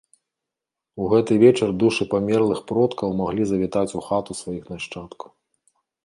[1.01, 5.29] У гэты вечар душы памерлых продкаў маглі завітаць у хату сваіх нашчадкаў.